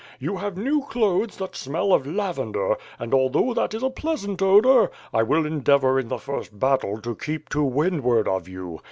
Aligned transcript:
You 0.19 0.37
have 0.37 0.57
new 0.57 0.81
clothes 0.89 1.37
that 1.37 1.55
smell 1.55 1.93
of 1.93 2.07
lavender; 2.07 2.75
and, 2.97 3.13
although 3.13 3.53
that 3.53 3.75
is 3.75 3.83
a 3.83 3.91
pleasant 3.91 4.41
odor, 4.41 4.89
1 5.11 5.27
will 5.27 5.45
endeavor 5.45 5.99
in 5.99 6.07
the 6.07 6.17
first 6.17 6.57
battle 6.57 6.99
to 7.01 7.15
keep 7.15 7.49
to 7.49 7.61
windward 7.63 8.27
of 8.27 8.47
you. 8.47 8.79